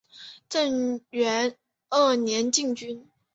[0.49, 1.55] 正元
[1.91, 3.07] 二年进军。